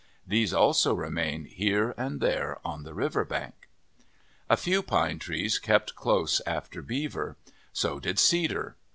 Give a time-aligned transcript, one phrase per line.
[0.25, 3.69] These also remain here and there on the river bank.
[4.49, 7.37] A few Pine Trees kept close after Beaver.
[7.71, 8.77] So did Cedar.